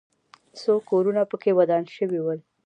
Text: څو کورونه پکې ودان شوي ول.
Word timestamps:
څو 0.59 0.73
کورونه 0.89 1.21
پکې 1.31 1.51
ودان 1.57 1.83
شوي 1.95 2.19
ول. 2.21 2.39